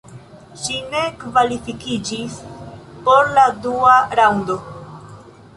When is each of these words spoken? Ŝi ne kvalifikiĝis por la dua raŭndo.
Ŝi 0.61 0.77
ne 0.93 1.01
kvalifikiĝis 1.23 2.39
por 3.09 3.31
la 3.37 3.47
dua 3.67 3.95
raŭndo. 4.23 4.61